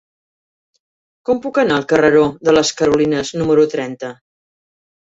Com 1.29 1.43
puc 1.43 1.61
anar 1.65 1.77
al 1.77 1.87
carreró 1.93 2.25
de 2.49 2.57
les 2.59 2.75
Carolines 2.83 3.35
número 3.39 3.71
trenta? 3.79 4.15